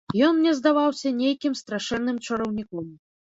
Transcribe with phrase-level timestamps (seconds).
[0.27, 2.91] Ён мне здаваўся нейкім страшэнным чараўніком.